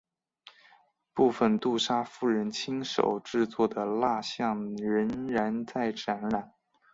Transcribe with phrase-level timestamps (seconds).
[1.13, 6.55] 部分杜莎夫人亲手制作的蜡象仍然在展览。